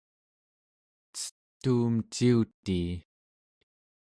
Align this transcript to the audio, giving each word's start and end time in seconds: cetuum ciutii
cetuum 1.17 1.93
ciutii 2.13 2.91